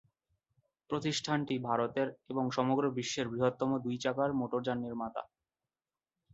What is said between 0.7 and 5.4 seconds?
প্রতিষ্ঠানটি ভারতের এবং সমগ্র বিশ্বের বৃহত্তম দুই-চাকার মোটরযান নির্মাতা।